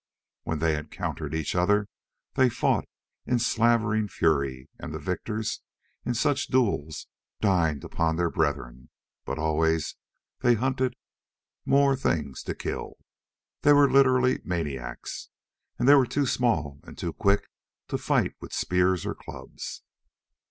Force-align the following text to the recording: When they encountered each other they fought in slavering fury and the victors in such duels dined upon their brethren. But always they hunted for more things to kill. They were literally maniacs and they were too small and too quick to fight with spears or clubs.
When 0.41 0.57
they 0.57 0.75
encountered 0.75 1.35
each 1.35 1.53
other 1.53 1.87
they 2.33 2.49
fought 2.49 2.85
in 3.27 3.37
slavering 3.37 4.07
fury 4.07 4.67
and 4.79 4.95
the 4.95 4.99
victors 4.99 5.61
in 6.03 6.15
such 6.15 6.47
duels 6.47 7.05
dined 7.39 7.83
upon 7.83 8.15
their 8.15 8.31
brethren. 8.31 8.89
But 9.25 9.37
always 9.37 9.97
they 10.39 10.55
hunted 10.55 10.93
for 10.95 11.69
more 11.69 11.95
things 11.95 12.41
to 12.45 12.55
kill. 12.55 12.95
They 13.61 13.73
were 13.73 13.91
literally 13.91 14.41
maniacs 14.43 15.29
and 15.77 15.87
they 15.87 15.93
were 15.93 16.07
too 16.07 16.25
small 16.25 16.79
and 16.83 16.97
too 16.97 17.13
quick 17.13 17.47
to 17.89 17.99
fight 17.99 18.33
with 18.41 18.53
spears 18.53 19.05
or 19.05 19.13
clubs. 19.13 19.83